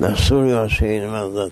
[0.00, 1.50] Nasıl Yasin benden?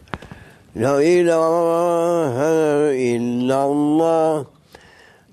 [0.77, 4.45] La ilahe illallah.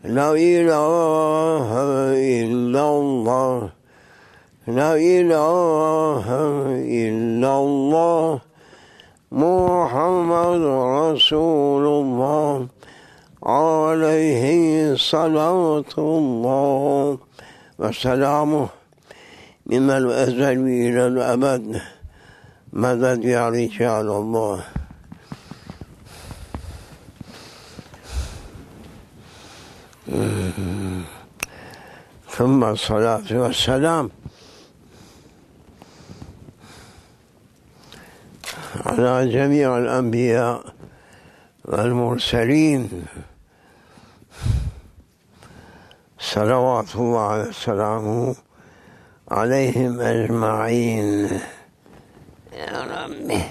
[0.06, 3.70] La ilahe illallah.
[4.68, 8.40] La ilahe illallah.
[9.32, 10.62] Muhammed
[11.14, 12.62] Resulullah
[13.42, 16.38] Aleyhi salatullah.
[17.80, 18.77] Ve selamuh
[19.68, 21.82] من الأزل إلى الأبد.
[22.74, 24.64] مدد يا رجال الله؟
[32.30, 34.10] ثم الصلاة والسلام.
[38.86, 40.64] على جميع الأنبياء
[41.66, 43.06] والمرسلين.
[46.20, 48.47] صلوات الله وسلامه
[49.32, 51.30] عليهم أجمعين.
[52.54, 53.44] يا ربي.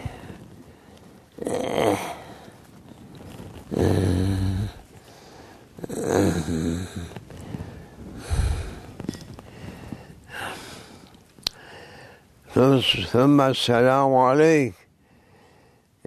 [13.13, 14.75] ثم السلام عليك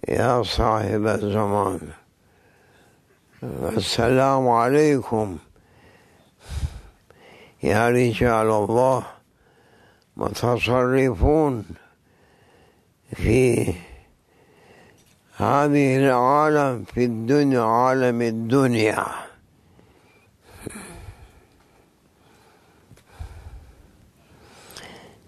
[0.08, 1.80] يا صاحب الزمان.
[3.78, 5.38] السلام عليكم
[7.64, 9.19] يا رجال الله.
[10.20, 11.66] متصرفون
[13.16, 13.73] في
[15.36, 19.06] هذه العالم في الدنيا عالم الدنيا.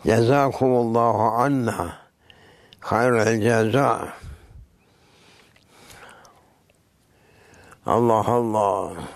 [0.06, 1.98] جزاكم الله عنا
[2.80, 4.14] خير الجزاء.
[7.88, 9.08] الله الله.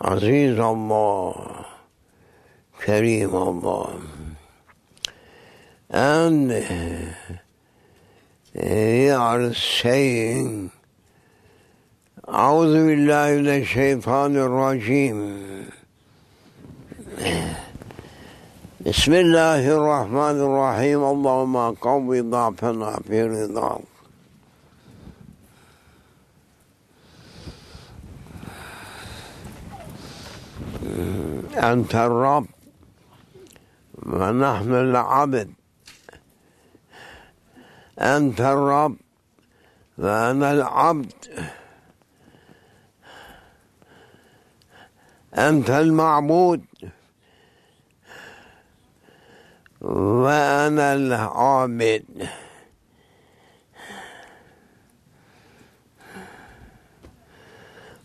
[0.00, 1.73] عزيز الله.
[2.84, 4.00] كريم الله.
[8.54, 10.70] they are saying
[12.28, 15.18] أعوذ بالله من الشيطان الرجيم.
[18.86, 21.00] بسم الله الرحمن الرحيم.
[21.04, 23.80] اللهم قوي ضعفنا في رضاك.
[31.56, 32.53] أنت الرب.
[34.06, 35.52] ونحن العبد.
[37.98, 38.96] أنت الرب
[39.98, 41.12] وأنا العبد.
[45.34, 46.64] أنت المعبود.
[49.80, 52.28] وأنا العابد.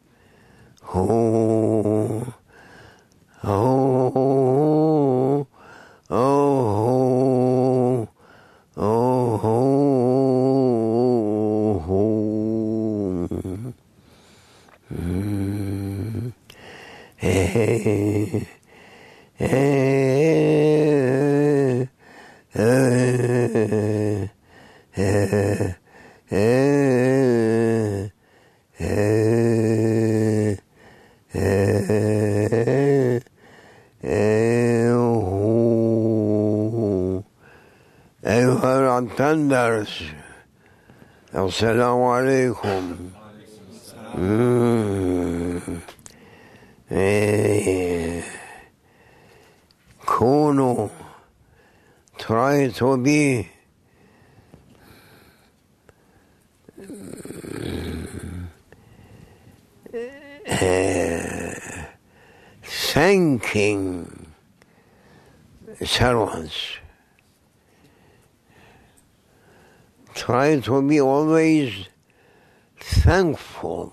[0.83, 2.25] Hu
[3.43, 3.65] Hu
[6.11, 6.55] Oh
[8.77, 9.15] Oh
[17.17, 18.47] Hey
[38.25, 40.03] أيها الأتندرس
[41.36, 42.96] السلام عليكم
[50.06, 50.88] كونوا
[52.18, 53.47] try to be
[60.65, 61.85] uh,
[62.63, 64.33] thanking
[65.85, 66.79] servants.
[70.15, 71.89] Try to be always
[72.78, 73.93] thankful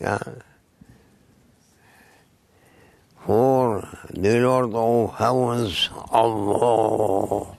[0.00, 0.18] yeah,
[3.24, 7.54] for the Lord of heavens, Allah.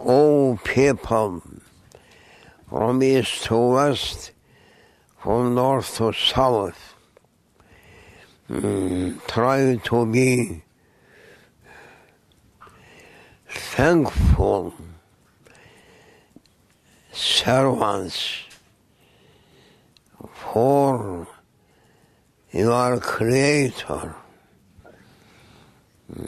[0.05, 1.43] all people
[2.69, 4.32] from east to west,
[5.19, 6.94] from north to south,
[8.50, 10.62] mm, try to be
[13.56, 14.74] thankful
[17.12, 18.44] servants
[20.34, 21.28] for
[22.52, 24.16] your Creator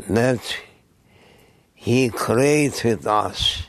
[0.10, 0.58] that
[1.76, 3.64] He created us.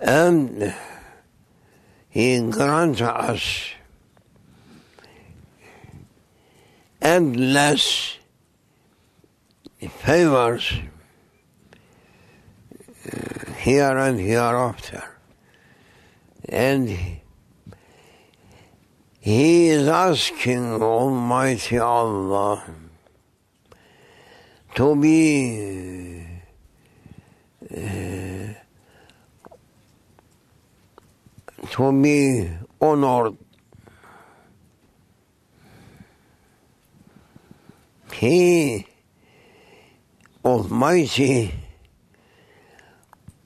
[0.00, 0.74] And
[2.08, 3.70] He grants us
[7.00, 8.18] endless
[9.86, 10.72] favors
[13.06, 15.04] uh, here and hereafter.
[16.44, 16.88] And
[19.20, 22.64] he is asking Almighty Allah
[24.74, 26.26] to be
[27.70, 28.54] uh,
[31.70, 32.48] to be
[32.80, 33.36] honored.
[38.12, 38.86] He,
[40.44, 41.54] Almighty,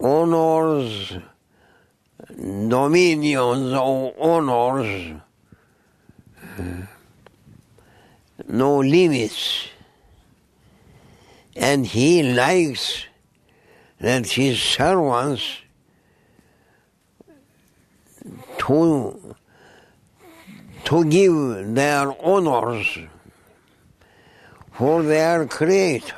[0.01, 1.17] honors
[2.29, 5.21] dominions or honors
[8.49, 9.69] no limits.
[11.57, 13.07] And he likes
[14.01, 15.59] that his servants
[18.59, 19.35] to,
[20.85, 22.99] to give their honors
[24.73, 26.17] for their creator.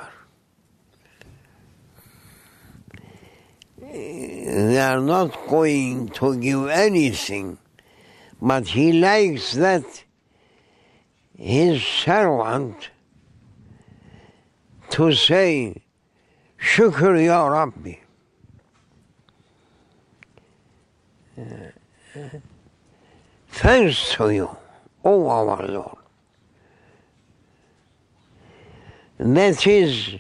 [3.80, 7.58] They are not going to give anything,
[8.40, 10.04] but he likes that
[11.36, 12.90] his servant
[14.90, 15.82] to say,
[16.58, 17.94] Shukr Ya Rabbi.
[23.48, 24.56] Thanks to you,
[25.04, 26.03] O our Lord.
[29.18, 30.16] That is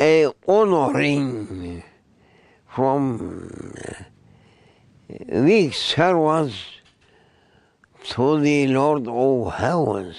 [0.00, 1.82] a honoring
[2.68, 3.74] from
[5.28, 6.54] weak servants
[8.10, 10.16] to the Lord of heavens.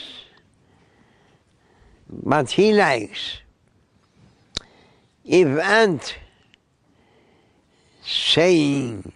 [2.10, 3.40] But he likes
[5.24, 6.16] if ant
[8.04, 9.14] saying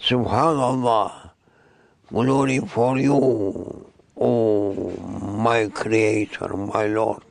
[0.00, 1.30] Subhanallah,
[2.08, 4.72] glory for you, O
[5.20, 7.22] my Creator, my Lord.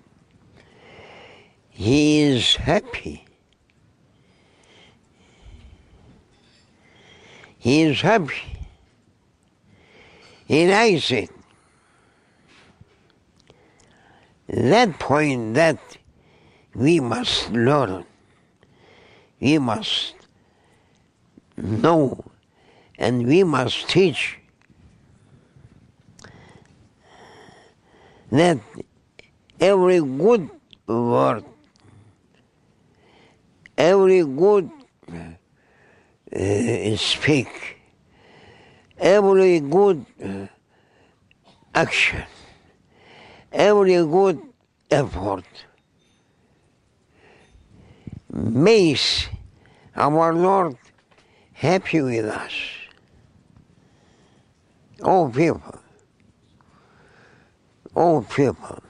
[1.69, 3.25] He is happy.
[7.57, 8.59] He is happy.
[10.45, 11.31] He likes it.
[14.47, 15.79] That point that
[16.75, 18.05] we must learn,
[19.39, 20.13] we must
[21.57, 22.23] know,
[22.99, 24.37] and we must teach
[28.39, 28.59] that
[29.59, 30.49] every good
[30.87, 31.45] word,
[33.77, 34.69] every good
[36.35, 37.79] uh, speak,
[38.97, 40.47] every good uh,
[41.73, 42.23] action,
[43.51, 44.41] every good
[44.91, 45.45] effort
[48.31, 49.27] makes
[49.95, 50.77] our Lord
[51.53, 52.53] happy with us.
[55.01, 55.79] All people,
[57.95, 58.81] Oh, all people.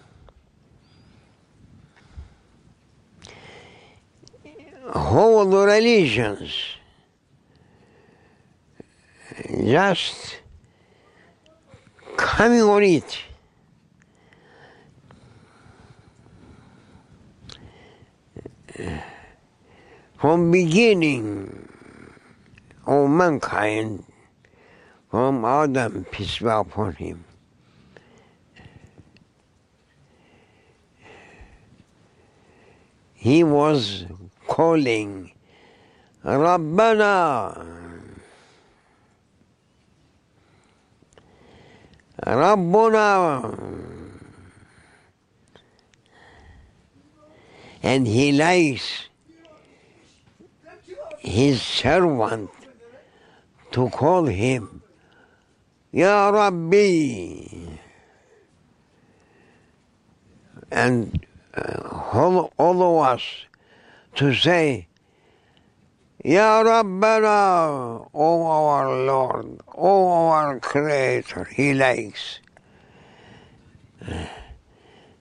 [4.88, 6.52] Whole religions
[9.66, 10.38] just
[12.16, 13.20] coming on it.
[20.18, 21.70] From beginning
[22.88, 24.04] of mankind,
[25.12, 27.25] from Adam, peace be upon him,
[33.26, 34.06] he was
[34.46, 35.32] calling
[36.24, 37.66] Rabbana!
[42.22, 43.58] Rabbuna!
[47.82, 49.10] And he likes
[51.18, 52.52] his servant
[53.72, 54.84] to call him
[55.92, 57.42] Ya Rabbi!
[60.70, 61.26] And
[61.58, 63.24] all, of us
[64.16, 64.88] to say
[66.24, 72.40] Ya Rabbana, O our Lord, O our Creator, He likes.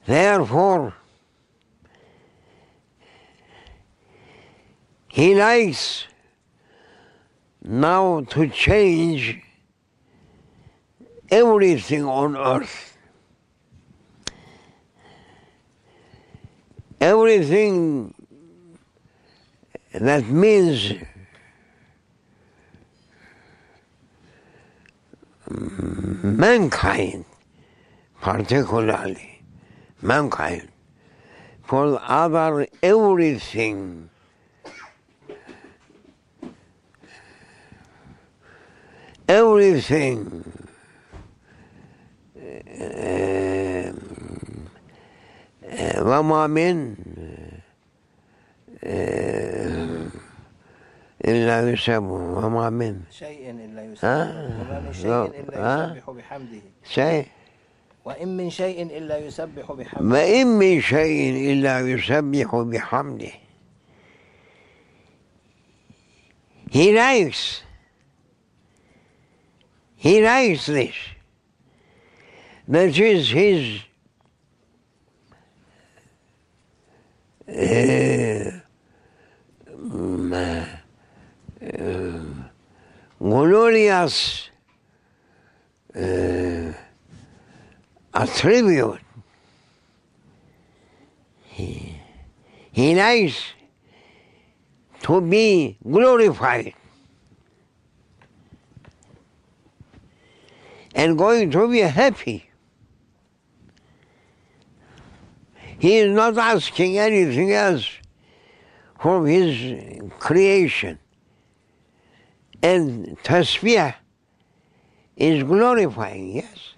[0.06, 0.94] Therefore,
[5.08, 6.06] He likes
[7.62, 9.40] now to change
[11.30, 12.93] everything on earth.
[17.00, 18.14] Everything
[19.92, 20.92] that means
[25.48, 27.24] mm, mankind,
[28.20, 29.42] particularly
[30.02, 30.68] mankind,
[31.62, 34.10] for other everything.
[39.26, 40.44] Everything
[42.36, 43.53] eh,
[45.80, 46.94] وما من
[51.24, 53.00] إلا يسبح وما من.
[53.10, 54.92] شيء إلا يسبح؟ وما من.
[54.92, 56.62] شيء إلا؟ يسبح بحمده.
[56.84, 57.26] شيء.
[58.04, 60.14] وإن من شيء إلا يسبح بحمده.
[60.14, 63.32] وإن من شيء إلا يسبح بحمده.
[66.70, 67.62] He likes.
[69.96, 70.94] He likes this.
[72.68, 73.80] That is his
[77.48, 78.50] uh,
[79.70, 80.68] mm,
[81.62, 82.24] uh,
[83.18, 84.50] glorious
[85.94, 86.72] uh,
[88.14, 89.00] attribute.
[91.48, 92.00] He,
[92.72, 93.42] he likes
[95.02, 96.74] to be glorified
[100.94, 102.50] and going to be happy.
[105.78, 107.88] He is not asking anything else
[109.00, 110.98] from his creation.
[112.62, 113.94] And tasbih
[115.16, 116.74] is glorifying, yes.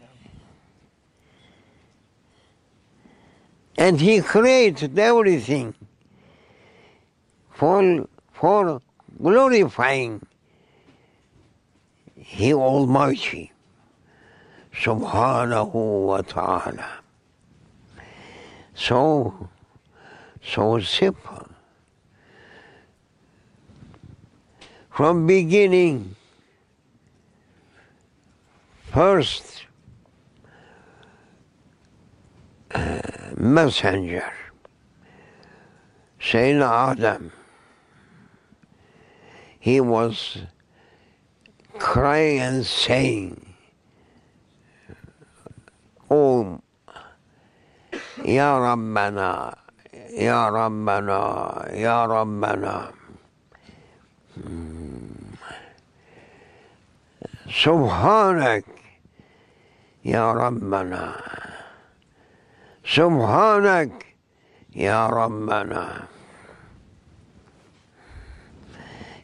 [3.79, 5.75] And he created everything
[7.53, 8.81] for, for
[9.23, 10.27] glorifying
[12.17, 13.53] He Almighty,
[14.73, 17.06] Subhanahu wa ta'ala.
[18.77, 19.49] So,
[20.45, 21.49] so simple.
[24.91, 26.15] From beginning,
[28.93, 29.65] first
[32.75, 33.01] uh,
[33.37, 34.31] messenger,
[36.21, 37.33] Sayyidina Adam,
[39.59, 40.39] he was
[41.79, 43.55] crying and saying,
[46.11, 46.61] Oh,
[48.25, 49.55] يا ربنا
[50.11, 51.21] يا ربنا
[51.73, 52.91] يا ربنا
[57.51, 58.65] سبحانك
[60.05, 61.17] يا ربنا
[62.85, 64.07] سبحانك
[64.75, 66.09] يا ربنا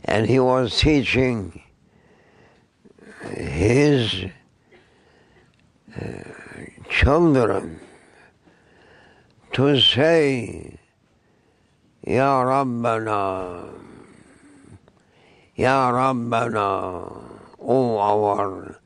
[0.04, 1.62] And he was teaching
[3.30, 4.26] his
[5.96, 6.04] uh,
[6.90, 7.80] children
[9.52, 10.78] to say
[12.06, 13.68] Ya Rabbana
[15.56, 17.12] Ya Rabbana
[17.60, 18.80] O our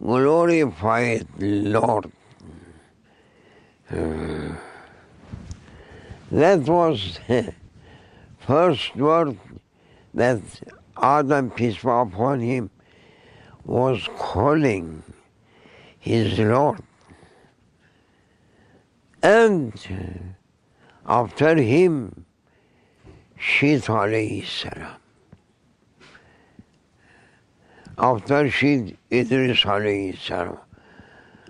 [0.00, 2.10] glorified Lord
[3.92, 4.54] Uh,
[6.30, 7.52] that was the
[8.40, 9.38] first word
[10.14, 10.40] that
[10.96, 12.70] Adam, peace be upon him,
[13.66, 15.02] was calling
[15.98, 16.82] his Lord.
[19.22, 19.72] And
[21.06, 22.26] after him,
[23.38, 24.96] Sheeth alayhi salam.
[27.96, 30.58] After Sheeth, Idris alayhi salam.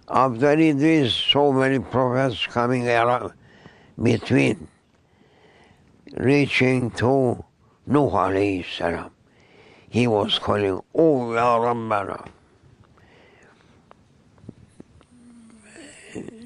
[0.06, 3.32] After Idris, so many prophets coming around
[4.02, 4.68] between,
[6.16, 7.42] reaching to
[7.86, 9.10] Nuh alayhi salam.
[9.88, 12.28] He was calling, Oh Ya Rabbana.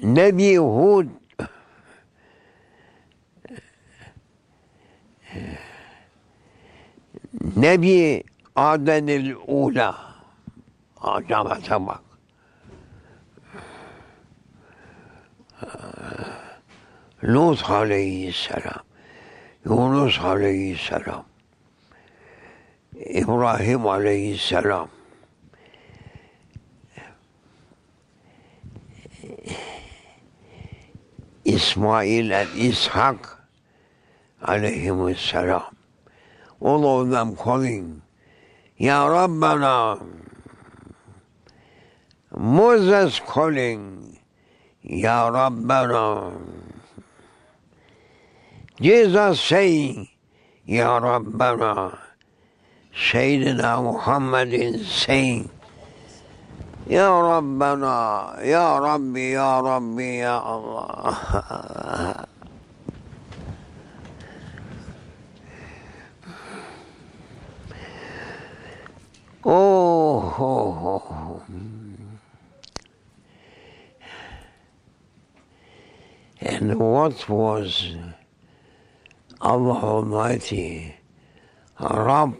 [0.03, 1.09] نبي هود.
[7.57, 8.25] نبي
[8.57, 9.93] عدن الأولى.
[11.01, 11.99] آدم سبق
[17.23, 18.83] لوط عليه السلام.
[19.65, 21.23] يونس عليه السلام.
[22.95, 24.87] إبراهيم عليه السلام.
[31.47, 33.47] İsmail and İshak
[34.41, 35.63] aleyhisselam.
[36.61, 38.01] All of them calling,
[38.79, 39.99] Ya Rabbana.
[42.31, 44.17] Moses calling,
[44.83, 46.31] Ya Rabbana.
[48.81, 50.07] Jesus saying,
[50.65, 51.97] Ya Rabbana.
[52.93, 54.51] Sayyidina Muhammad
[54.85, 55.49] saying,
[56.87, 62.23] Ya Rabbana, Ya Rabbi, Ya Rabbi, Ya Allah.
[69.43, 71.41] Oh, oh, oh.
[76.39, 77.95] And what was
[79.41, 80.95] Allah Almighty,
[81.79, 82.35] Rabb,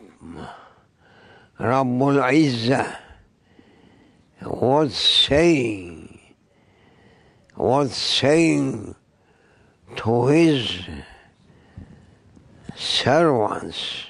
[1.60, 3.07] Rabbul Izzah,
[4.42, 6.20] was saying,
[7.56, 8.96] was saying
[9.96, 10.82] to his
[12.76, 14.06] servants,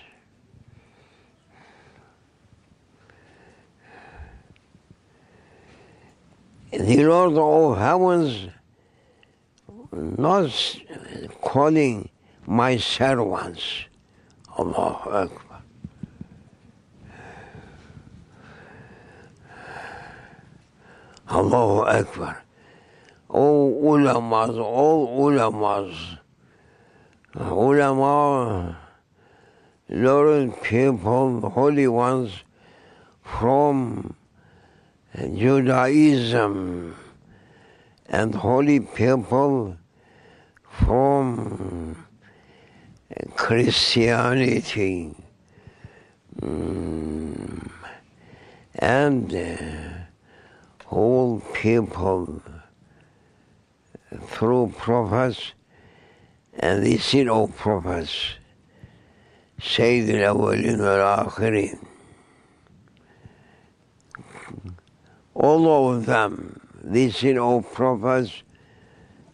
[6.72, 8.50] the Lord of heavens
[9.92, 10.52] not
[11.42, 12.10] calling
[12.46, 13.86] my servants.
[14.60, 15.47] Allahu Akbar.
[21.30, 22.44] Allahu Akbar.
[23.30, 26.18] All ulamas, all ulamas,
[27.36, 28.78] ulama,
[29.90, 32.32] learned people, holy ones
[33.22, 34.16] from
[35.16, 36.96] Judaism
[38.08, 39.76] and holy people
[40.70, 42.06] from
[43.36, 45.16] Christianity.
[46.42, 47.72] Mm,
[48.76, 49.97] and uh,
[50.91, 52.43] all people
[54.27, 55.53] through prophets
[56.59, 58.37] and the seed of prophets
[59.61, 61.79] سيد الأولين والآخرين
[65.35, 68.43] all of them the seed of prophets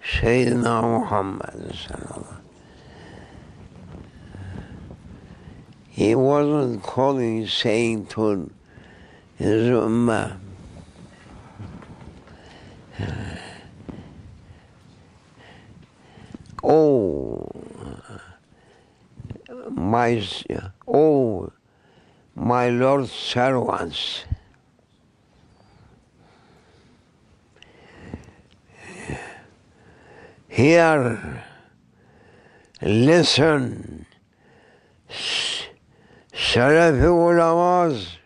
[0.00, 1.74] Sayyidina Muhammad
[5.88, 8.50] he wasn't calling saying to
[9.36, 10.38] his ummah
[16.63, 17.49] Oh.
[17.49, 17.49] oh.
[19.69, 20.23] My
[20.87, 21.51] oh
[22.35, 24.25] my Lord's servants.
[30.47, 31.43] Here,
[32.79, 34.05] listen,
[36.33, 38.17] Salafi ulamas,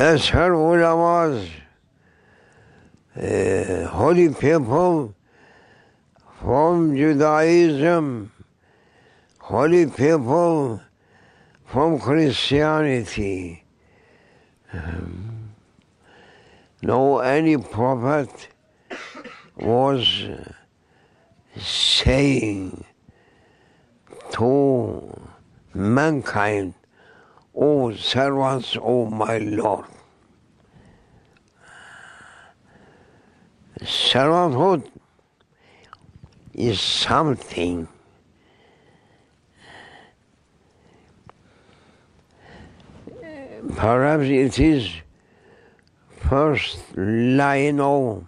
[0.00, 1.46] Ashar ulamas,
[3.90, 5.14] holy people
[6.40, 8.32] from Judaism,
[9.38, 10.80] holy people
[11.66, 13.62] from Christianity.
[14.72, 15.50] Um,
[16.80, 18.48] no any prophet
[19.58, 20.24] was
[21.58, 22.84] saying
[24.32, 25.30] to
[25.74, 26.72] mankind,
[27.54, 29.86] O servants of my Lord.
[33.82, 34.88] Servanthood
[36.54, 37.88] is something
[43.76, 44.90] perhaps it is
[46.28, 48.26] first line of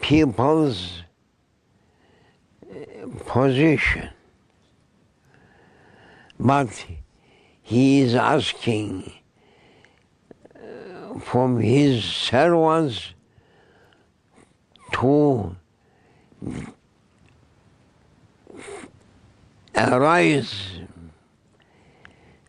[0.00, 1.02] people's
[2.70, 4.08] eh, position.
[6.38, 6.86] But
[7.66, 9.10] he is asking
[10.54, 13.14] uh, from his servants
[14.92, 15.56] to
[19.74, 20.80] arise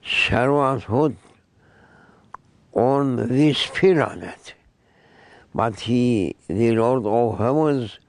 [0.06, 1.16] servanthood
[2.74, 4.54] on this pyramid.
[5.54, 8.00] But he, the Lord of heavens,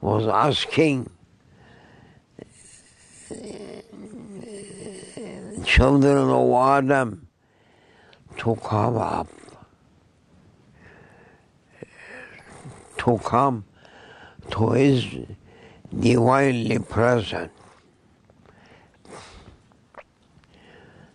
[0.00, 1.10] was asking
[5.64, 7.28] children of Adam
[8.38, 9.28] to come up,
[12.98, 13.64] to come
[14.50, 15.06] to his
[15.98, 17.50] divinely present.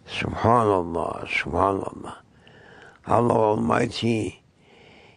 [0.07, 2.15] Subhanallah, Subhanallah.
[3.05, 4.41] Allah Almighty,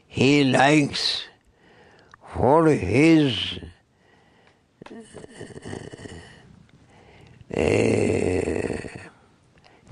[0.09, 1.25] He likes
[2.35, 3.59] for His
[7.55, 8.96] uh,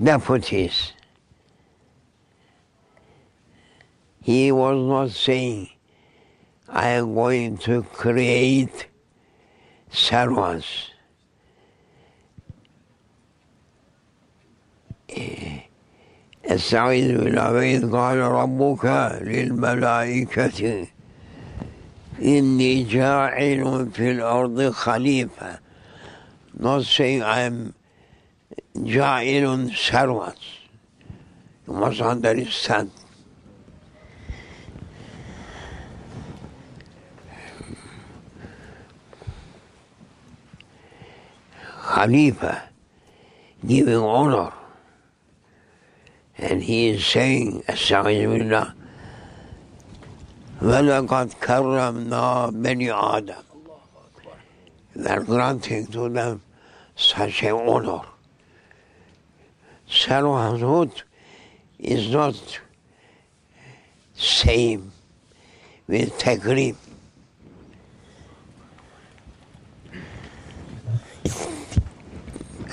[0.02, 0.92] deputies.
[4.22, 5.70] He was not saying,
[6.68, 8.86] I am going to create
[9.90, 10.90] servants.
[16.50, 18.84] السعيد بن عبيد قال ربك
[19.22, 20.86] للملائكة
[22.22, 25.58] إني جاعل في الأرض خليفة
[26.58, 27.50] not saying I
[28.76, 30.40] am Ja'ilun servants.
[31.66, 32.90] You must understand.
[41.82, 42.70] Khalifa
[43.66, 44.52] giving honor.
[46.38, 48.72] And he is saying, Astaghfirullah,
[50.62, 53.44] وَلَقَدْ كَرَّمْنَا بَنِي آدَمَ
[54.94, 56.42] We are granting to them
[56.96, 58.00] such an honor.
[59.89, 61.03] Servanthood
[61.79, 62.59] is not
[64.15, 64.91] same
[65.87, 66.75] with takrib.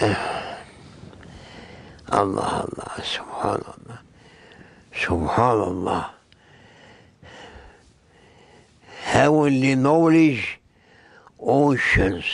[2.09, 3.99] Allah Allah, Subhanallah,
[4.93, 6.11] Subhanallah.
[9.03, 10.59] Heavenly knowledge,
[11.39, 12.25] oceans,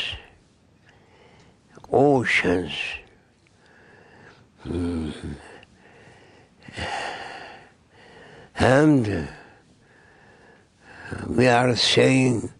[1.92, 2.72] oceans.
[8.60, 9.26] And uh,
[11.26, 12.52] we are saying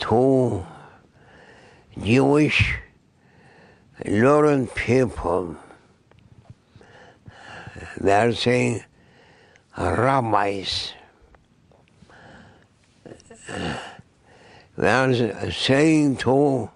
[0.00, 0.64] to
[2.00, 2.76] Jewish
[4.04, 5.56] learned people,
[8.00, 8.84] they are saying
[9.76, 10.92] rabbis.
[14.76, 16.70] We are saying to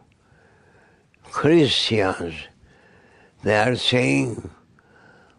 [1.24, 2.34] Christians,
[3.42, 4.50] they are saying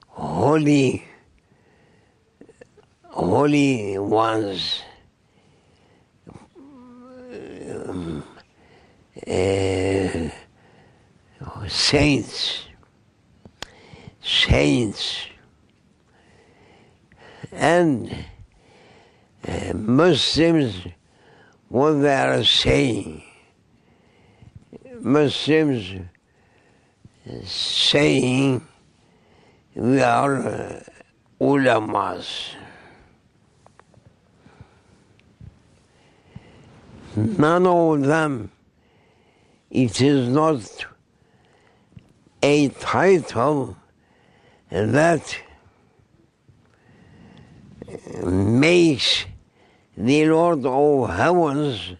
[0.07, 1.03] holy,
[3.03, 4.81] holy ones.
[7.87, 8.23] Um,
[9.27, 10.29] uh,
[11.67, 12.65] saints,
[14.21, 15.27] saints,
[17.51, 18.13] and
[19.47, 20.87] uh, Muslims,
[21.69, 23.23] what they are saying,
[24.99, 25.93] Muslims
[27.45, 28.65] saying
[29.75, 30.83] we are uh,
[31.39, 32.55] ulamas.
[37.15, 38.51] None of them,
[39.69, 40.85] it is not
[42.41, 43.77] a title
[44.69, 45.37] that
[48.23, 49.25] makes
[49.97, 51.93] the Lord of heavens,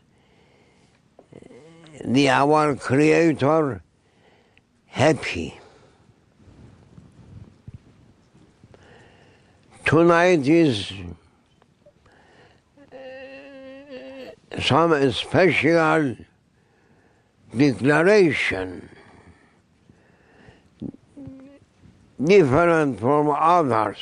[2.06, 3.81] the our Creator,
[4.92, 5.58] happy.
[9.86, 10.92] Tonight is
[12.92, 12.98] uh,
[14.62, 16.18] some special
[17.56, 18.90] declaration
[22.22, 23.98] different from others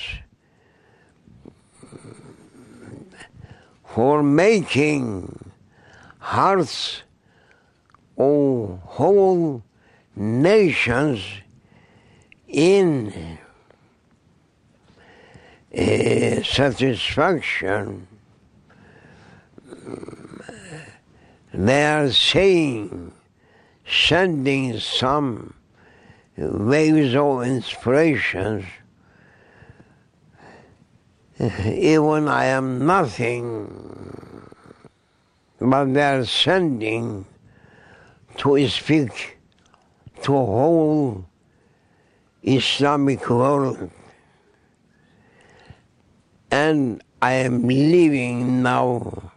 [3.86, 5.52] for making
[6.20, 7.04] hearts
[8.18, 9.64] of whole
[10.20, 11.24] nations
[12.46, 13.40] in
[15.74, 18.06] uh, satisfaction.
[21.54, 23.14] They are saying,
[23.88, 25.54] sending some
[26.38, 28.66] waves of inspirations.
[31.40, 34.54] Even I am nothing,
[35.60, 37.26] but they are sending
[38.38, 39.39] to speak
[40.24, 41.26] to whole
[42.44, 43.90] Islamic world.
[46.52, 49.32] And I am living now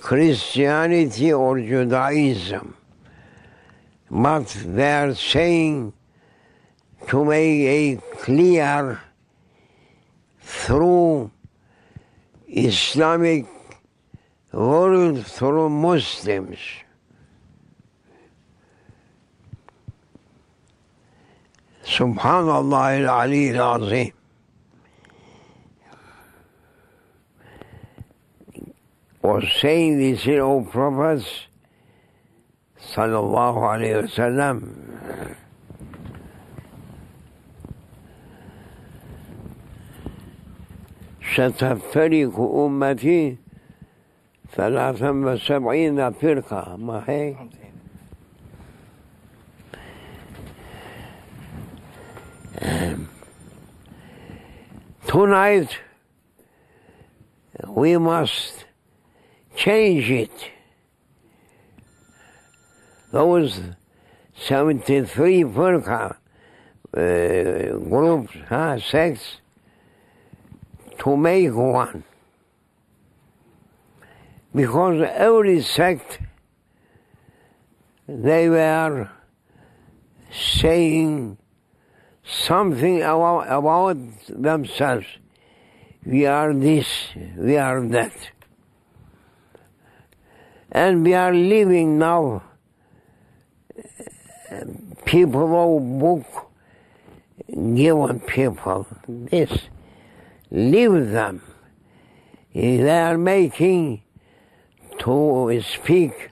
[0.00, 2.76] Christianity or Judaism
[4.14, 5.92] but they are saying
[7.08, 9.00] to make a clear
[10.40, 11.32] through
[12.46, 13.46] Islamic
[14.52, 16.58] world through Muslims.
[21.98, 24.12] سبحان الله العلي العظيم.
[29.22, 31.28] Was saying this in all prophets
[32.94, 34.56] sallallahu alayhi wasallam
[41.34, 43.36] ستفترق أمتي
[44.56, 47.36] ثلاثا وسبعين فرقة ما هيك
[55.14, 55.78] Tonight
[57.68, 58.64] we must
[59.54, 60.50] change it
[63.12, 63.60] those
[64.34, 69.36] 73 furqa uh, groups, huh, sects,
[70.98, 72.02] to make one.
[74.52, 76.18] Because every sect,
[78.08, 79.08] they were
[80.32, 81.38] saying
[82.24, 83.96] something about, about
[84.28, 85.06] themselves.
[86.04, 86.86] We are this,
[87.36, 88.12] we are that.
[90.70, 92.42] And we are living now,
[95.04, 96.50] people of book,
[97.48, 99.68] given people this,
[100.50, 101.42] leave them.
[102.54, 104.02] They are making
[104.98, 106.30] to speak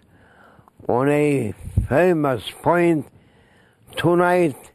[0.88, 1.54] on a
[1.88, 3.06] famous point
[3.96, 4.71] tonight,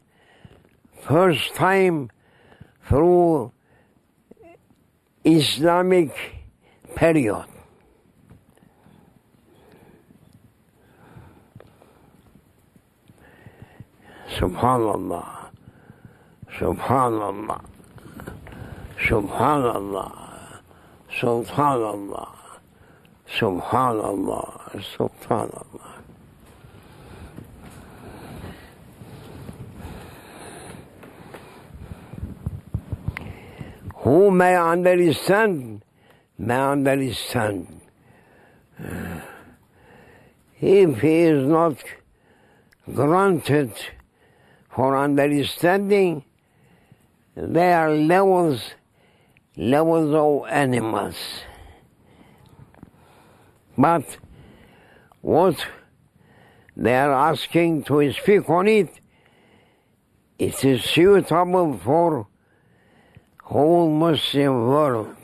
[1.08, 2.10] first time
[2.86, 3.50] through
[5.24, 6.12] Islamic
[6.94, 7.46] period.
[14.28, 15.48] Subhanallah,
[16.58, 17.64] Subhanallah,
[18.98, 20.60] Subhanallah,
[21.10, 22.28] Subhanallah,
[23.26, 25.97] Subhanallah, Subhanallah.
[34.08, 35.84] Who may understand,
[36.38, 37.82] may understand.
[38.82, 39.20] Uh,
[40.58, 41.76] if he is not
[42.90, 43.70] granted
[44.74, 46.24] for understanding,
[47.36, 48.70] they are levels,
[49.58, 51.16] levels of animals.
[53.76, 54.16] But
[55.20, 55.66] what
[56.74, 58.88] they are asking to speak on it,
[60.38, 62.27] it is suitable for
[63.48, 65.16] whole Muslim world.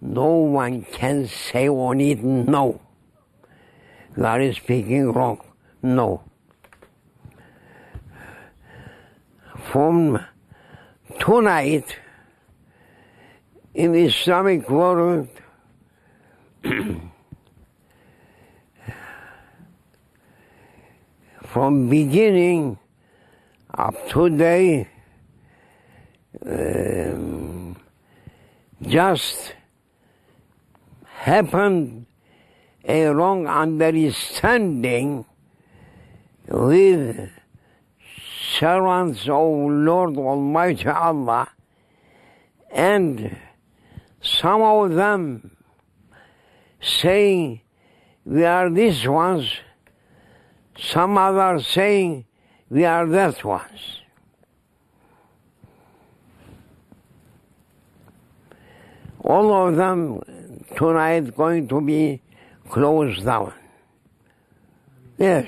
[0.00, 2.80] No one can say on it no.
[4.18, 5.40] God is speaking wrong.
[5.80, 6.24] No.
[9.70, 10.18] From
[11.20, 11.96] tonight
[13.74, 15.28] in the Islamic world,
[21.44, 22.76] from beginning
[23.72, 24.88] up to today,
[26.46, 27.76] um,
[28.82, 29.54] just
[31.04, 32.06] happened
[32.84, 35.24] a wrong understanding
[36.48, 37.30] with
[38.58, 41.48] servants of Lord Almighty Allah
[42.70, 43.36] and
[44.22, 45.56] some of them
[46.80, 47.60] saying
[48.24, 49.50] we are these ones,
[50.78, 52.24] some others saying
[52.68, 53.99] we are that ones.
[59.22, 60.20] All of them
[60.76, 62.22] tonight going to be
[62.68, 63.52] closed down.
[65.18, 65.46] Yes.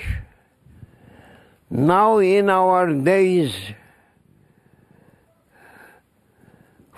[1.70, 3.54] Now in our days,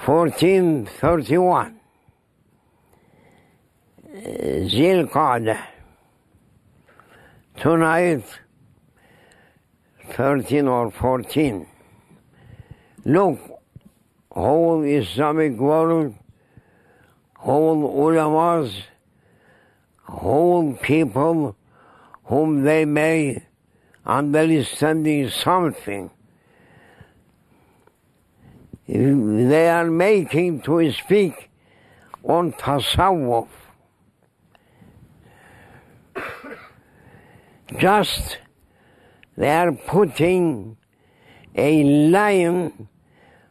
[0.05, 1.81] 1431,
[4.69, 5.63] Zil Qa'dah,
[7.57, 8.25] tonight,
[10.11, 11.67] 13 or 14.
[13.05, 13.39] Look,
[14.33, 16.15] whole Islamic world,
[17.45, 18.73] whole ulamas,
[20.05, 21.55] whole people
[22.25, 23.43] whom they may
[24.07, 26.11] understanding something.
[28.89, 31.51] They are making to speak
[32.23, 33.49] on tasawwuf.
[37.79, 38.39] Just
[39.37, 40.79] they are putting
[41.55, 42.89] a line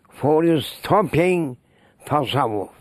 [0.09, 1.57] for stopping
[2.07, 2.71] tasawwuf.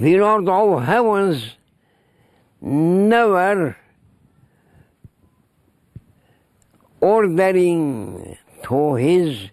[0.00, 1.56] The Lord of heavens
[2.62, 3.76] never
[7.00, 9.50] ordering to his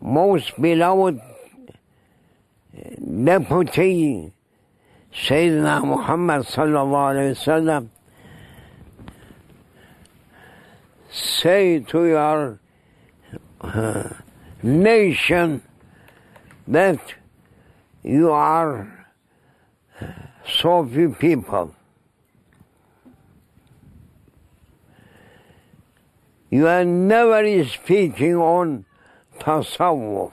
[0.00, 1.20] most beloved
[3.24, 4.32] deputy
[5.12, 7.88] Sayyidina Muhammad sallallahu alayhi wasallam
[11.10, 12.60] say to your
[13.60, 14.08] uh,
[14.62, 15.60] nation
[16.66, 17.00] that
[18.02, 18.99] you are
[20.50, 21.74] so few people.
[26.50, 28.84] You are never speaking on
[29.38, 30.32] tasawwuf.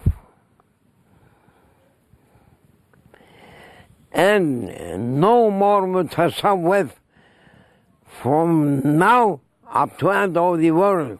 [4.11, 6.89] And no more mutasawwif
[8.21, 11.19] from now up to end of the world.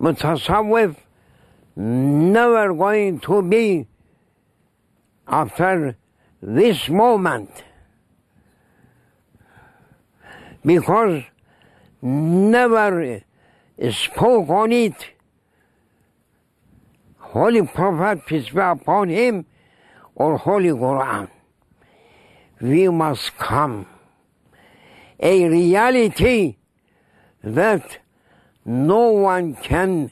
[0.00, 0.96] Mutasawwif
[1.76, 3.86] never going to be
[5.28, 5.96] after
[6.42, 7.50] this moment
[10.64, 11.22] because
[12.02, 13.22] never
[13.90, 15.12] spoke on it
[17.32, 19.46] Holy Prophet, peace be upon him,
[20.14, 21.30] or Holy Quran.
[22.60, 23.86] we must come.
[25.18, 26.56] A reality
[27.42, 27.98] that
[28.66, 30.10] no one can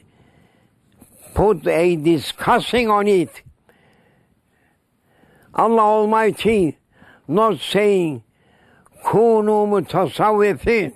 [1.35, 3.43] put a discussing on it.
[5.53, 6.77] Allah Almighty
[7.27, 8.23] not saying
[9.03, 10.93] kunu mutasavvifin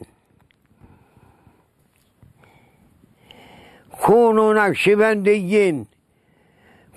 [4.06, 5.88] kunu nakşibendiyin.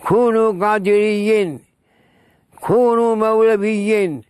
[0.04, 1.62] Kunu kadiriyin.
[2.60, 4.24] Kunu mevleviyin.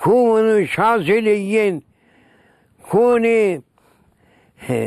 [0.00, 1.84] Kunu şaziliyin.
[2.90, 3.62] Kuni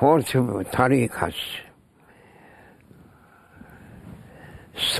[0.00, 0.34] fourth
[0.72, 1.34] tarikas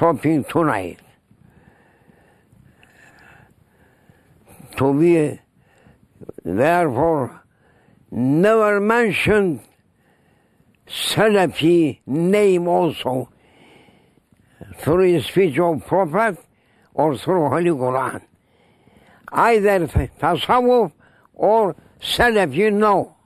[0.00, 0.98] stopping tonight
[4.74, 5.38] to be
[6.42, 7.42] therefore
[8.10, 9.60] never mentioned
[10.88, 13.28] Salafi name also
[14.78, 16.38] through the speech of Prophet
[16.94, 18.22] or through Holy Quran.
[19.30, 19.86] Either
[20.18, 20.92] Tasawwuf
[21.34, 23.16] or Salafi, no.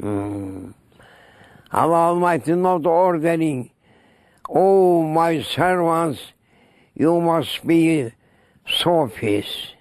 [0.00, 0.72] Mm.
[1.72, 3.72] Allah Almighty not ordering,
[4.54, 6.20] oh my servants,
[6.94, 8.12] you must be
[8.68, 9.74] sophists,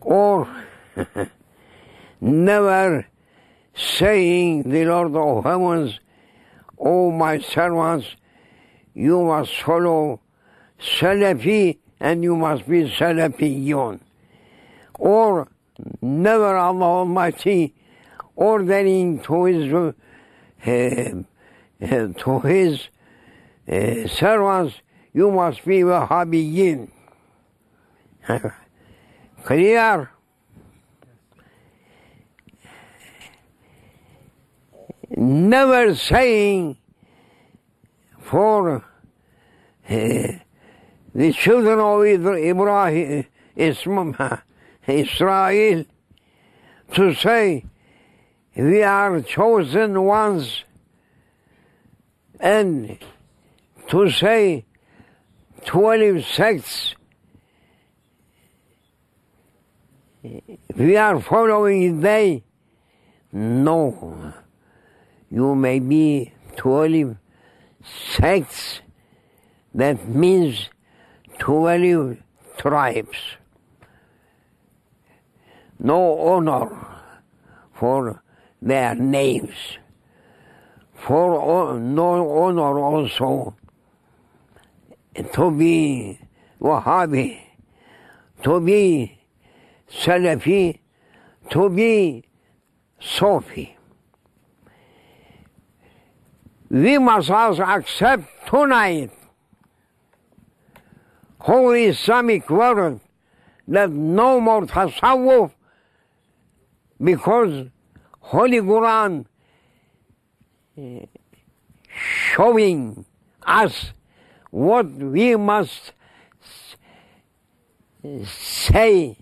[0.00, 0.48] Or
[2.20, 3.06] never
[3.74, 6.00] saying the Lord of heavens,
[6.78, 8.16] O my servants,
[8.94, 10.20] you must follow
[10.80, 14.00] Salafi and you must be Salafiyun.
[14.98, 15.48] Or
[16.00, 17.74] never Allah Almighty
[18.34, 19.92] ordering to his, uh,
[20.66, 22.88] uh, to his
[23.68, 24.76] uh, servants,
[25.12, 26.90] you must be Wahhabiyin.
[29.44, 30.10] Clear?
[35.16, 36.76] never saying
[38.18, 38.82] for uh,
[39.88, 43.26] the children of Ibrahim,
[44.86, 45.84] Israel,
[46.94, 47.64] to say,
[48.56, 50.64] we are chosen ones,
[52.40, 52.98] and
[53.88, 54.64] to say,
[55.64, 56.94] 12 sects,
[60.76, 62.44] we are following they,
[63.32, 64.32] no
[65.32, 67.16] you may be 12
[68.16, 68.82] sects,
[69.74, 70.68] that means
[71.38, 72.18] 12
[72.58, 73.16] tribes.
[75.78, 76.68] No honor
[77.72, 78.22] for
[78.60, 79.78] their names.
[80.94, 83.56] For no honor also
[85.14, 86.18] to be
[86.60, 87.40] Wahhabi,
[88.42, 89.18] to be
[89.90, 90.78] Salafi,
[91.50, 92.24] to be
[93.00, 93.76] Sufi
[96.72, 99.10] we must also accept tonight.
[101.38, 102.98] Holy Islamic world
[103.68, 105.52] that no more tasawwuf
[106.98, 107.66] because
[108.20, 109.26] Holy Quran
[110.78, 111.04] eh,
[112.32, 113.04] showing
[113.46, 113.92] us
[114.52, 115.92] what we must
[118.26, 119.16] say.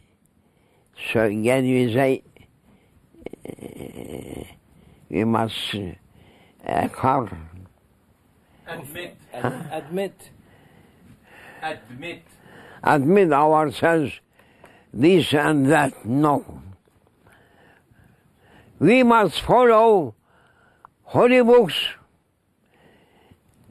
[1.13, 2.23] So again we say
[5.09, 5.75] we must
[6.67, 7.29] uh.
[8.67, 9.17] Admit.
[9.33, 10.31] Ad- admit.
[11.63, 12.23] Admit.
[12.83, 14.13] admit ourselves
[14.93, 16.05] this and that.
[16.05, 16.63] No.
[18.81, 20.15] We must follow
[21.05, 21.75] holy books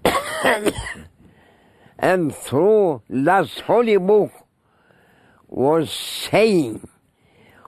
[1.99, 4.31] and through that holy book
[5.47, 6.87] was saying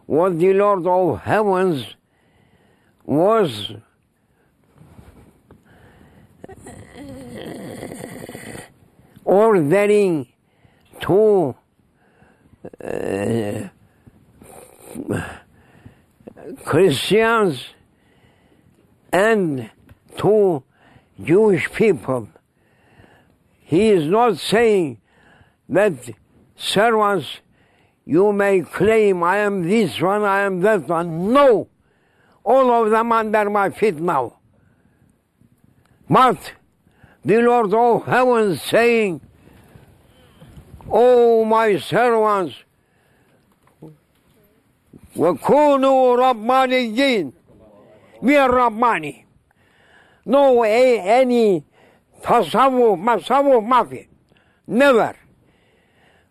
[0.05, 1.95] what the Lord of heavens
[3.05, 3.73] was
[9.25, 10.27] ordering
[11.01, 11.55] to
[12.83, 13.67] uh,
[16.63, 17.65] Christians
[19.11, 19.69] and
[20.17, 20.63] to
[21.21, 22.29] Jewish people.
[23.70, 25.00] He is not saying
[25.68, 25.92] that
[26.56, 27.40] servants,
[28.04, 31.32] you may claim I am this one, I am that one.
[31.32, 31.68] No!
[32.44, 34.38] All of them under my feet now.
[36.08, 36.52] But
[37.24, 39.20] the Lord of heaven saying,
[40.90, 42.54] O my servants,
[45.16, 47.32] وكونوا ربانيين
[48.22, 49.24] We are Rabbani.
[50.24, 51.64] No a, any
[52.21, 54.07] tasawwuf, masawwuf, mafi.
[54.67, 55.15] Never.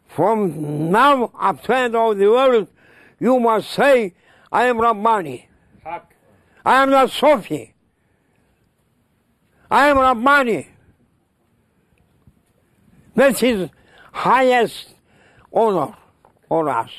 [0.09, 2.69] From now up to end of the world,
[3.19, 4.15] you must say,
[4.51, 5.49] I am Rabbani.
[5.85, 6.15] Hak.
[6.65, 7.75] I am not Sufi.
[9.71, 10.69] I am Rabbani.
[13.15, 13.71] That is
[14.13, 14.95] highest
[15.53, 15.95] honor
[16.49, 16.91] for us.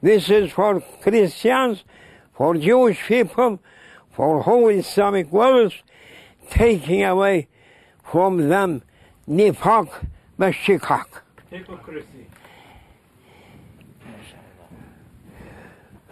[0.00, 1.84] This is for Christians,
[2.34, 3.60] for Jewish people,
[4.10, 5.72] for whole Islamic world,
[6.50, 7.48] taking away
[8.03, 8.81] from them
[9.27, 10.01] nifak
[10.39, 11.25] ve şikak.
[11.49, 12.27] Hypocrisy.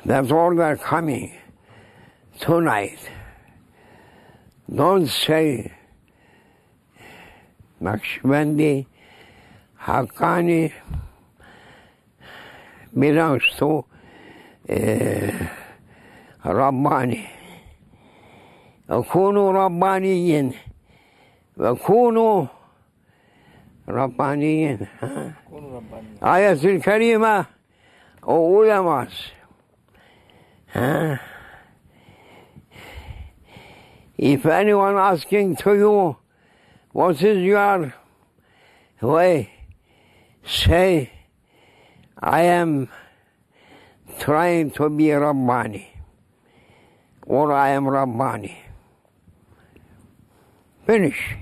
[0.05, 1.31] That's all they're coming
[2.39, 2.99] tonight.
[4.75, 5.71] Don't say
[7.81, 8.85] Nakşibendi,
[9.79, 10.71] Hakkani
[12.93, 13.85] belongs to
[14.69, 15.31] uh,
[16.45, 17.35] Rabbani.
[18.87, 20.53] كونوا ربانيين
[21.60, 22.46] وكونوا
[23.88, 24.86] ربانيين
[26.22, 27.46] آية الكريمة
[28.28, 29.08] علماء
[30.72, 31.16] Huh?
[34.16, 36.16] If anyone asking to you,
[36.92, 37.92] what is your
[39.02, 39.50] way?
[40.46, 41.10] Say,
[42.16, 42.88] I am
[44.20, 45.88] trying to be Rabbani,
[47.26, 48.56] or I am Rabbani.
[50.86, 51.34] Finish.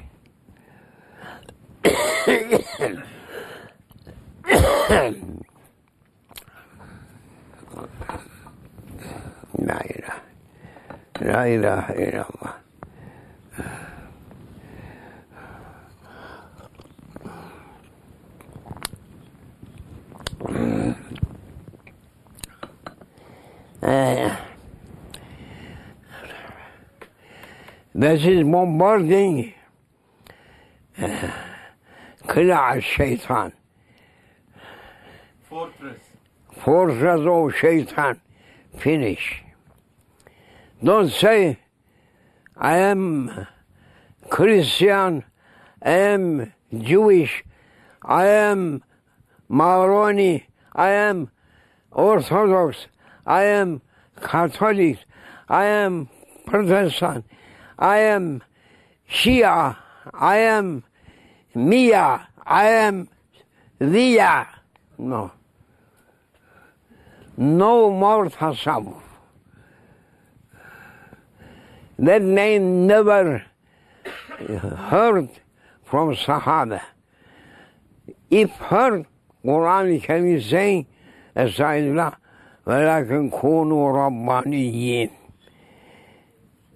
[9.58, 10.14] لا إله
[11.20, 12.54] لا إله إلا الله
[23.82, 24.36] Uh,
[27.94, 29.54] this is bombarding
[32.28, 33.52] Qila shaitan.
[35.48, 36.00] Fortress.
[36.62, 38.20] Fortress of Shaitan.
[38.78, 39.42] Finish.
[40.84, 41.58] Don't say,
[42.54, 43.46] I am
[44.28, 45.24] Christian,
[45.82, 47.44] I am Jewish,
[48.02, 48.84] I am
[49.48, 51.30] Maroni, I am
[51.90, 52.86] Orthodox,
[53.26, 53.80] I am
[54.22, 54.98] Catholic,
[55.48, 56.10] I am
[56.46, 57.24] Protestant,
[57.78, 58.42] I am
[59.10, 59.76] Shia,
[60.12, 60.84] I am
[61.57, 63.09] Mia, I am
[63.79, 64.47] Dia.
[64.97, 65.31] No.
[67.37, 69.01] No more tasawwuf.
[71.99, 73.43] That name never
[74.89, 75.29] heard
[75.83, 76.81] from Sahaba.
[78.29, 79.05] If heard,
[79.45, 80.87] Quran Karim saying,
[81.35, 82.15] Astaghfirullah,
[82.65, 85.09] ولكن كونوا ربانيين.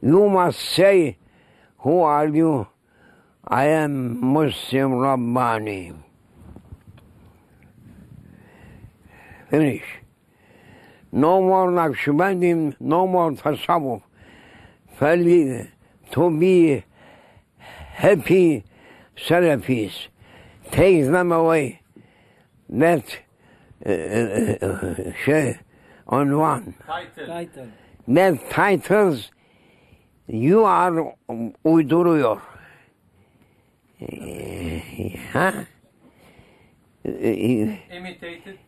[0.02, 1.18] You must say,
[1.80, 2.68] who are you?
[3.47, 5.93] I am Muslim Rabbani.
[9.51, 9.83] Finish.
[11.11, 14.03] No more Naqshbandim, no more Tasawwuf.
[14.99, 15.69] Fairly
[16.13, 16.85] to be
[17.67, 18.65] happy
[19.17, 19.93] Salafis.
[20.71, 21.81] Take them away.
[22.69, 23.05] That
[25.25, 25.59] şey
[26.07, 26.75] on one.
[26.87, 27.27] Title.
[27.27, 27.67] title.
[28.09, 29.31] That titles
[30.29, 31.15] you are
[31.65, 32.52] uyduruyor.
[35.33, 35.65] Huh?
[37.05, 38.59] Imitated?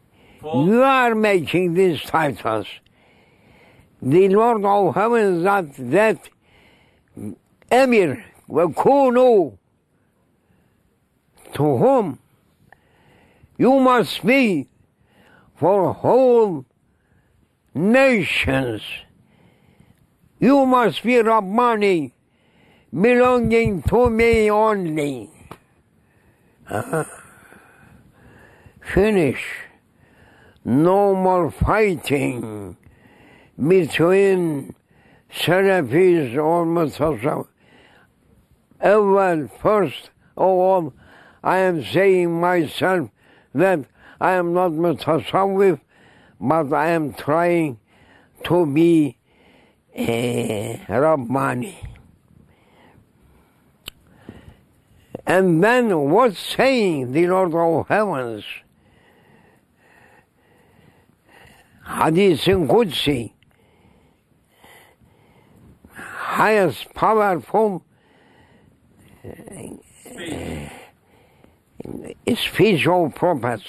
[0.41, 0.67] Paul?
[0.67, 2.67] You are making these titles.
[4.03, 6.29] The Lord of Heaven that that
[7.71, 9.57] Emir Wakunu
[11.55, 12.19] to whom
[13.57, 14.69] you must be
[15.57, 16.65] for whole
[17.75, 18.83] nations.
[20.39, 22.14] You must be Rabbani
[22.95, 25.31] belonging to me only.
[26.71, 27.07] Ah.
[28.81, 29.45] Finish.
[30.65, 32.77] No more fighting
[33.57, 34.75] between
[35.31, 37.49] Salafis or Mutasawwif.
[38.81, 40.95] Well, first of all,
[41.43, 43.11] I am saying myself
[43.55, 43.81] that
[44.21, 45.81] I am not Mutasawwif,
[46.41, 47.79] but I am trying
[48.45, 49.19] to be
[49.97, 51.94] a Rabbani.
[55.27, 58.45] And then what's saying the Lord of Heavens?
[61.87, 63.33] Hadisin Kudsi,
[65.95, 67.85] highest powerful
[69.25, 69.31] uh,
[72.25, 72.39] Speech.
[72.39, 73.61] speech of Prophet.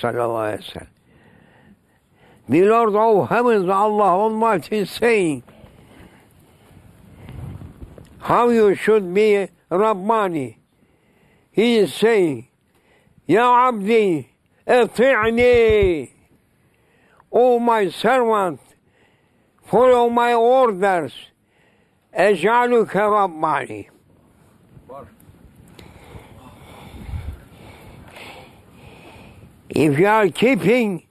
[2.47, 5.43] The Lord of Heavens, Allah Almighty is saying
[8.20, 10.60] how you should be Rabbani.
[11.56, 12.49] He is saying,
[13.26, 14.28] Ya Abdi,
[14.68, 16.10] ati'ni.
[17.32, 18.60] O my servant,
[19.64, 21.14] follow my orders.
[22.14, 23.89] Ejaluka Rabbani.
[29.70, 31.08] If you are keeping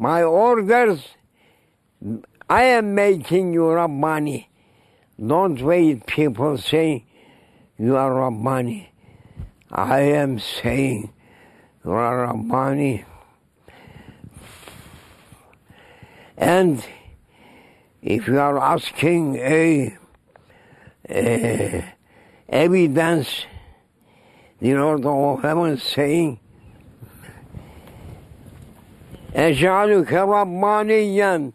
[0.00, 1.14] my orders,
[2.50, 4.50] I am making you Rabbani.
[5.24, 7.04] Don't wait, people say
[7.78, 8.90] you are Rabbani.
[9.71, 11.13] I am saying
[11.83, 13.05] you are Rabbani.
[16.37, 16.83] And
[18.01, 19.97] if you are asking a,
[21.09, 21.85] a
[22.49, 23.45] evidence,
[24.59, 26.39] the Lord of Heaven saying,
[29.35, 31.51] اجعلك ربانيا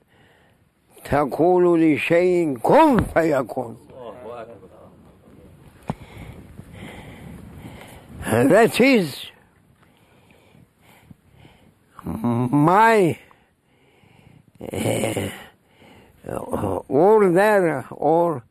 [1.04, 3.76] تقول لشيء كن فيكون
[8.23, 9.25] That is
[12.03, 13.17] my
[14.71, 15.29] uh,
[16.87, 18.43] order or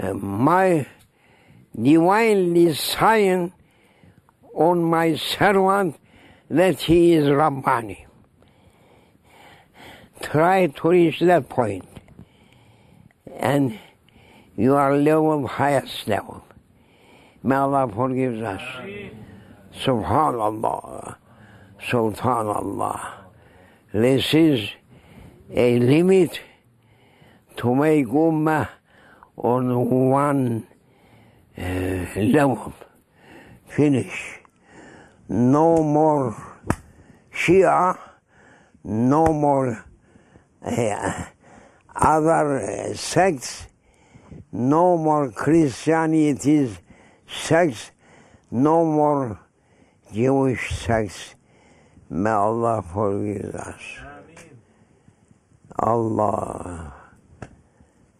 [0.00, 0.86] uh, my
[1.80, 3.52] divine design
[4.54, 5.96] on my servant
[6.50, 8.06] that he is Rabbani.
[10.20, 11.88] Try to reach that point,
[13.38, 13.78] and
[14.56, 16.44] you are level highest level.
[17.42, 18.62] May Allah forgive us.
[19.74, 21.16] Subhanallah.
[21.88, 23.00] Subhanallah.
[23.92, 24.70] This is
[25.50, 26.40] a limit
[27.56, 28.68] to make ummah
[29.36, 30.66] on one
[31.56, 31.62] uh,
[32.16, 32.72] level.
[33.66, 34.40] Finish.
[35.28, 36.36] No more
[37.32, 37.96] Shia,
[38.84, 39.84] no more
[40.62, 41.24] uh,
[41.94, 43.66] other sects,
[44.52, 46.78] no more Christianity's
[47.30, 47.90] sects,
[48.50, 49.40] no more
[50.12, 51.34] Jewish sects.
[52.08, 53.82] May Allah forgive us.
[55.78, 56.92] Allah,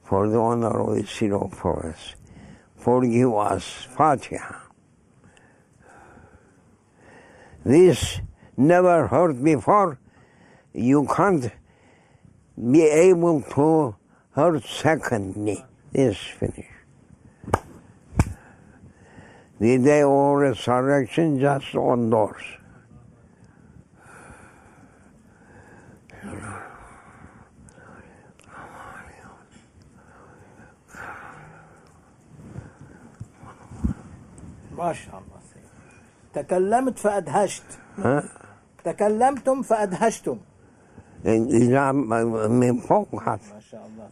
[0.05, 2.15] for the honor of His hero prophets,
[2.77, 3.89] forgive us.
[3.97, 4.61] Fatiha.
[7.65, 8.21] This
[8.57, 9.99] never heard before.
[10.73, 11.51] You can't
[12.57, 13.97] be able to
[14.33, 15.65] hurt secondly.
[15.93, 16.70] This finish.
[19.60, 22.44] The day of resurrection just on doors.
[34.78, 35.68] ما شاء الله سيدي.
[36.34, 37.64] تكلمت فأدهشت
[37.98, 38.24] ها؟
[38.84, 40.38] تكلمتم فأدهشتم
[41.26, 43.16] إذا من فوق
[43.54, 44.10] ما شاء الله